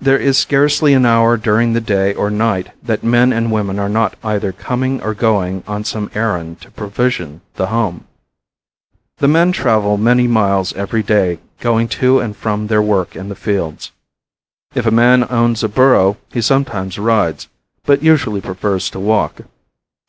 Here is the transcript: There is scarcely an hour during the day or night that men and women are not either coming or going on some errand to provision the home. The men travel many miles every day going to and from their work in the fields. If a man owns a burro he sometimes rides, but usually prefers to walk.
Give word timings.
There 0.00 0.18
is 0.18 0.36
scarcely 0.36 0.94
an 0.94 1.06
hour 1.06 1.36
during 1.36 1.72
the 1.72 1.80
day 1.80 2.12
or 2.12 2.28
night 2.28 2.72
that 2.82 3.04
men 3.04 3.32
and 3.32 3.52
women 3.52 3.78
are 3.78 3.88
not 3.88 4.16
either 4.24 4.50
coming 4.50 5.00
or 5.00 5.14
going 5.14 5.62
on 5.68 5.84
some 5.84 6.10
errand 6.12 6.60
to 6.62 6.72
provision 6.72 7.40
the 7.54 7.68
home. 7.68 8.08
The 9.18 9.28
men 9.28 9.52
travel 9.52 9.96
many 9.96 10.26
miles 10.26 10.72
every 10.72 11.04
day 11.04 11.38
going 11.60 11.86
to 12.02 12.18
and 12.18 12.36
from 12.36 12.66
their 12.66 12.82
work 12.82 13.14
in 13.14 13.28
the 13.28 13.36
fields. 13.36 13.92
If 14.74 14.86
a 14.86 14.90
man 14.90 15.24
owns 15.30 15.62
a 15.62 15.68
burro 15.68 16.16
he 16.32 16.40
sometimes 16.40 16.98
rides, 16.98 17.46
but 17.84 18.02
usually 18.02 18.40
prefers 18.40 18.90
to 18.90 18.98
walk. 18.98 19.42